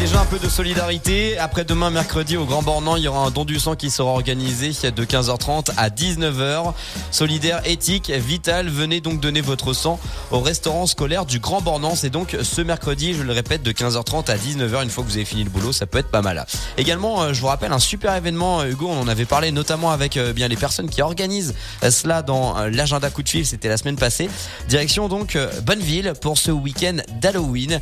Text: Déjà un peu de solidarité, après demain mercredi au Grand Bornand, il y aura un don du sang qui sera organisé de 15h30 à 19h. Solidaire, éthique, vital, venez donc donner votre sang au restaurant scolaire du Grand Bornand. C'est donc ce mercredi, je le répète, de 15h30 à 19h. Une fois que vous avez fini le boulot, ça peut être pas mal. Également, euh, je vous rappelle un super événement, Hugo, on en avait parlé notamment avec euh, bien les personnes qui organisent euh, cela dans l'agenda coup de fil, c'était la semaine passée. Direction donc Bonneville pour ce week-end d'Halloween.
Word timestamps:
Déjà 0.00 0.18
un 0.18 0.24
peu 0.24 0.38
de 0.38 0.48
solidarité, 0.48 1.36
après 1.36 1.66
demain 1.66 1.90
mercredi 1.90 2.38
au 2.38 2.46
Grand 2.46 2.62
Bornand, 2.62 2.96
il 2.96 3.02
y 3.02 3.08
aura 3.08 3.26
un 3.26 3.30
don 3.30 3.44
du 3.44 3.58
sang 3.58 3.76
qui 3.76 3.90
sera 3.90 4.08
organisé 4.08 4.70
de 4.90 5.04
15h30 5.04 5.72
à 5.76 5.90
19h. 5.90 6.72
Solidaire, 7.10 7.60
éthique, 7.66 8.10
vital, 8.10 8.70
venez 8.70 9.02
donc 9.02 9.20
donner 9.20 9.42
votre 9.42 9.74
sang 9.74 10.00
au 10.30 10.40
restaurant 10.40 10.86
scolaire 10.86 11.26
du 11.26 11.38
Grand 11.38 11.60
Bornand. 11.60 11.96
C'est 11.96 12.08
donc 12.08 12.34
ce 12.42 12.62
mercredi, 12.62 13.12
je 13.12 13.22
le 13.22 13.34
répète, 13.34 13.62
de 13.62 13.72
15h30 13.72 14.30
à 14.30 14.38
19h. 14.38 14.84
Une 14.84 14.88
fois 14.88 15.04
que 15.04 15.08
vous 15.10 15.16
avez 15.16 15.26
fini 15.26 15.44
le 15.44 15.50
boulot, 15.50 15.70
ça 15.70 15.84
peut 15.84 15.98
être 15.98 16.10
pas 16.10 16.22
mal. 16.22 16.46
Également, 16.78 17.20
euh, 17.20 17.34
je 17.34 17.40
vous 17.42 17.48
rappelle 17.48 17.72
un 17.72 17.78
super 17.78 18.16
événement, 18.16 18.64
Hugo, 18.64 18.88
on 18.88 19.02
en 19.02 19.08
avait 19.08 19.26
parlé 19.26 19.52
notamment 19.52 19.90
avec 19.90 20.16
euh, 20.16 20.32
bien 20.32 20.48
les 20.48 20.56
personnes 20.56 20.88
qui 20.88 21.02
organisent 21.02 21.54
euh, 21.84 21.90
cela 21.90 22.22
dans 22.22 22.54
l'agenda 22.68 23.10
coup 23.10 23.22
de 23.22 23.28
fil, 23.28 23.44
c'était 23.44 23.68
la 23.68 23.76
semaine 23.76 23.96
passée. 23.96 24.30
Direction 24.66 25.08
donc 25.08 25.36
Bonneville 25.66 26.14
pour 26.22 26.38
ce 26.38 26.50
week-end 26.50 26.96
d'Halloween. 27.20 27.80